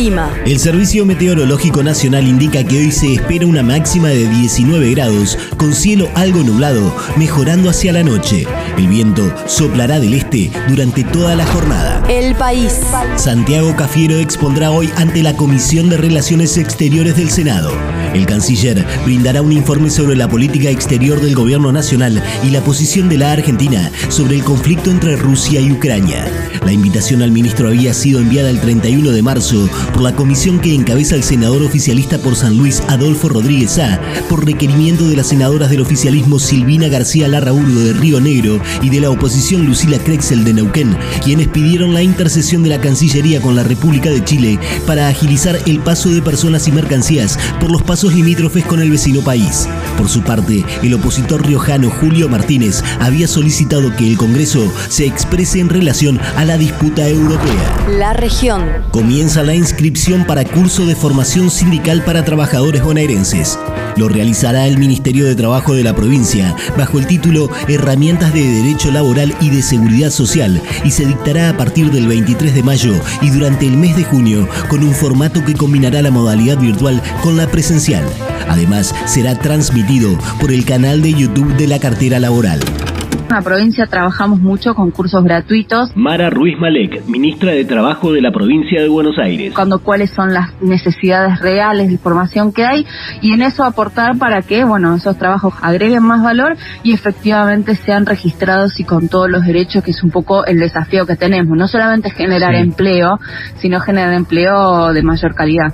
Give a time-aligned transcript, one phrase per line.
[0.00, 0.34] El clima.
[0.46, 5.74] El Servicio Meteorológico Nacional indica que hoy se espera una máxima de 19 grados, con
[5.74, 8.46] cielo algo nublado, mejorando hacia la noche.
[8.78, 12.02] El viento soplará del este durante toda la jornada.
[12.08, 12.80] El país.
[13.16, 17.70] Santiago Cafiero expondrá hoy ante la Comisión de Relaciones Exteriores del Senado.
[18.14, 23.10] El canciller brindará un informe sobre la política exterior del gobierno nacional y la posición
[23.10, 26.26] de la Argentina sobre el conflicto entre Rusia y Ucrania.
[26.64, 30.74] La invitación al ministro había sido enviada el 31 de marzo por la comisión que
[30.74, 35.68] encabeza el senador oficialista por San Luis Adolfo Rodríguez A, por requerimiento de las senadoras
[35.68, 40.54] del oficialismo Silvina García Larraurdo de Río Negro y de la oposición Lucila Krexel de
[40.54, 45.58] Neuquén, quienes pidieron la intercesión de la Cancillería con la República de Chile para agilizar
[45.66, 49.68] el paso de personas y mercancías por los pasos limítrofes con el vecino país.
[49.98, 55.60] Por su parte, el opositor riojano Julio Martínez había solicitado que el Congreso se exprese
[55.60, 57.86] en relación a la disputa europea.
[57.98, 58.64] La región.
[58.92, 59.89] Comienza la inscripción
[60.26, 63.58] para curso de formación sindical para trabajadores bonaerenses.
[63.96, 68.92] Lo realizará el Ministerio de Trabajo de la provincia bajo el título Herramientas de Derecho
[68.92, 73.30] Laboral y de Seguridad Social y se dictará a partir del 23 de mayo y
[73.30, 77.48] durante el mes de junio con un formato que combinará la modalidad virtual con la
[77.48, 78.04] presencial.
[78.48, 82.60] Además, será transmitido por el canal de YouTube de la cartera laboral.
[83.30, 85.92] En la provincia trabajamos mucho con cursos gratuitos.
[85.94, 89.52] Mara Ruiz Malek, ministra de Trabajo de la provincia de Buenos Aires.
[89.54, 92.84] Cuando cuáles son las necesidades reales de formación que hay
[93.20, 98.04] y en eso aportar para que, bueno, esos trabajos agreguen más valor y efectivamente sean
[98.04, 101.56] registrados y con todos los derechos, que es un poco el desafío que tenemos.
[101.56, 102.62] No solamente generar Sí.
[102.62, 103.20] empleo,
[103.60, 105.72] sino generar empleo de mayor calidad.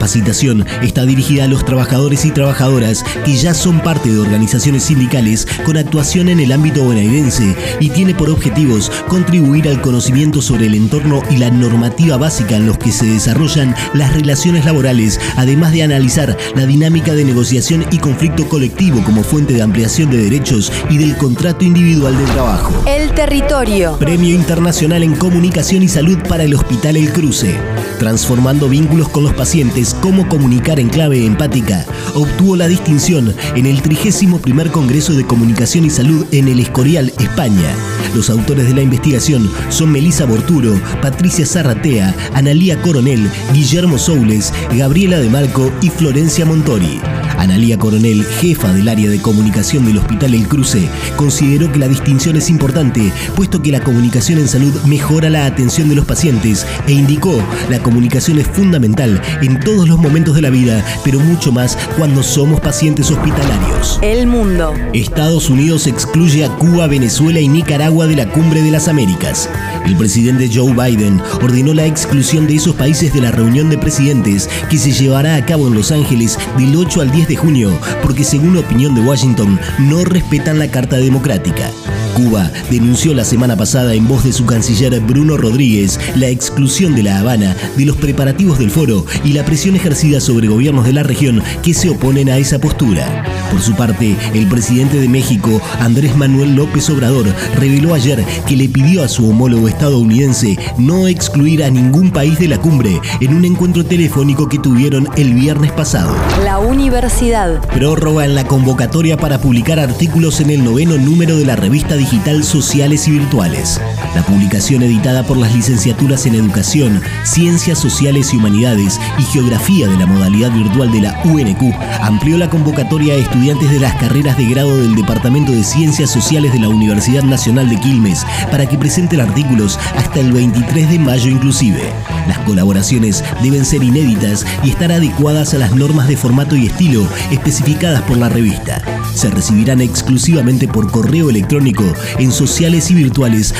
[0.00, 5.46] Capacitación está dirigida a los trabajadores y trabajadoras que ya son parte de organizaciones sindicales
[5.66, 10.74] con actuación en el ámbito bonaerense y tiene por objetivos contribuir al conocimiento sobre el
[10.74, 15.82] entorno y la normativa básica en los que se desarrollan las relaciones laborales, además de
[15.82, 20.96] analizar la dinámica de negociación y conflicto colectivo como fuente de ampliación de derechos y
[20.96, 22.72] del contrato individual de trabajo.
[22.86, 23.98] El territorio.
[23.98, 27.54] Premio Internacional en Comunicación y Salud para el Hospital El Cruce.
[27.98, 31.84] Transformando vínculos con los pacientes, cómo comunicar en clave empática,
[32.14, 34.40] obtuvo la distinción en el 31
[34.72, 37.74] Congreso de Comunicación y Salud en el Escorial, España.
[38.14, 45.18] Los autores de la investigación son Melisa Borturo, Patricia Zarratea, Analía Coronel, Guillermo Soules, Gabriela
[45.18, 47.00] de Marco y Florencia Montori.
[47.40, 52.36] Analía Coronel, jefa del área de comunicación del Hospital El Cruce, consideró que la distinción
[52.36, 56.92] es importante, puesto que la comunicación en salud mejora la atención de los pacientes e
[56.92, 61.78] indicó la comunicación es fundamental en todos los momentos de la vida, pero mucho más
[61.96, 63.98] cuando somos pacientes hospitalarios.
[64.02, 64.74] El mundo.
[64.92, 69.48] Estados Unidos excluye a Cuba, Venezuela y Nicaragua de la Cumbre de las Américas.
[69.86, 74.48] El presidente Joe Biden ordenó la exclusión de esos países de la reunión de presidentes
[74.68, 77.70] que se llevará a cabo en Los Ángeles del 8 al 10 de junio,
[78.02, 81.70] porque según la opinión de Washington no respetan la Carta Democrática.
[82.14, 87.04] Cuba denunció la semana pasada en voz de su canciller Bruno Rodríguez la exclusión de
[87.04, 91.04] La Habana de los preparativos del foro y la presión ejercida sobre gobiernos de la
[91.04, 93.39] región que se oponen a esa postura.
[93.50, 98.68] Por su parte, el presidente de México, Andrés Manuel López Obrador, reveló ayer que le
[98.68, 103.44] pidió a su homólogo estadounidense no excluir a ningún país de la cumbre en un
[103.44, 106.14] encuentro telefónico que tuvieron el viernes pasado.
[106.44, 107.60] La universidad.
[107.68, 112.44] Prórroga en la convocatoria para publicar artículos en el noveno número de la revista digital
[112.44, 113.80] Sociales y Virtuales.
[114.14, 119.96] La publicación editada por las licenciaturas en Educación, Ciencias Sociales y Humanidades y Geografía de
[119.96, 124.44] la modalidad virtual de la UNQ amplió la convocatoria a estudiantes de las carreras de
[124.44, 129.18] grado del Departamento de Ciencias Sociales de la Universidad Nacional de Quilmes para que presenten
[129.18, 131.80] artículos hasta el 23 de mayo inclusive.
[132.28, 137.08] Las colaboraciones deben ser inéditas y estar adecuadas a las normas de formato y estilo
[137.30, 138.82] especificadas por la revista.
[139.14, 141.84] Se recibirán exclusivamente por correo electrónico
[142.18, 143.54] en sociales y virtuales.